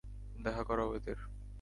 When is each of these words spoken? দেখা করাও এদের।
দেখা 0.39 0.63
করাও 0.63 0.89
এদের। 0.95 1.17